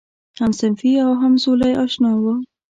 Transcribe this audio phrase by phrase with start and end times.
[0.39, 2.23] همصنفي او همزولی آشنا و.